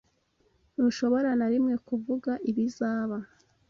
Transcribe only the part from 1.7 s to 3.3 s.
kuvuga ibizaba.